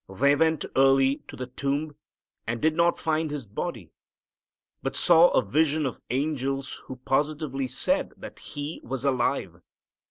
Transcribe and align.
They 0.11 0.35
went 0.35 0.65
early 0.75 1.17
to 1.27 1.35
the 1.35 1.45
tomb, 1.45 1.95
and 2.47 2.59
did 2.59 2.75
not 2.75 2.97
find 2.97 3.29
His 3.29 3.45
body, 3.45 3.91
but 4.81 4.95
saw 4.95 5.27
a 5.27 5.43
vision 5.45 5.85
of 5.85 6.01
angels 6.09 6.81
who 6.85 6.95
positively 6.95 7.67
said 7.67 8.13
that 8.17 8.39
He 8.39 8.81
was 8.83 9.05
alive. 9.05 9.61